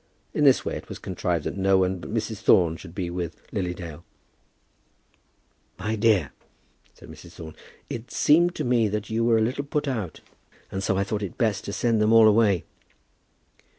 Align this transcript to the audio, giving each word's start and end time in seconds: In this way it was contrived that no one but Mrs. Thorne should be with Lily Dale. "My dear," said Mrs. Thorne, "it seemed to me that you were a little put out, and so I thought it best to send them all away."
In 0.33 0.45
this 0.45 0.65
way 0.65 0.77
it 0.77 0.89
was 0.89 0.97
contrived 0.97 1.43
that 1.43 1.55
no 1.55 1.77
one 1.77 1.99
but 1.99 2.11
Mrs. 2.11 2.39
Thorne 2.39 2.75
should 2.75 2.95
be 2.95 3.11
with 3.11 3.39
Lily 3.51 3.75
Dale. 3.75 4.03
"My 5.77 5.95
dear," 5.95 6.31
said 6.95 7.07
Mrs. 7.07 7.33
Thorne, 7.33 7.55
"it 7.87 8.09
seemed 8.09 8.55
to 8.55 8.63
me 8.63 8.87
that 8.87 9.11
you 9.11 9.23
were 9.23 9.37
a 9.37 9.41
little 9.43 9.63
put 9.63 9.87
out, 9.87 10.21
and 10.71 10.81
so 10.81 10.97
I 10.97 11.03
thought 11.03 11.21
it 11.21 11.37
best 11.37 11.65
to 11.65 11.71
send 11.71 12.01
them 12.01 12.13
all 12.13 12.27
away." 12.27 12.63